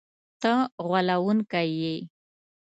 ته 0.41 0.53
غولونکی 0.87 1.67
یې!” 1.79 1.95